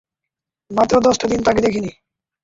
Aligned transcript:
মাত্র 0.71 0.95
দশটা 1.01 1.25
দিন 1.27 1.39
তাকে 1.43 1.61
দেখিনি। 1.61 1.91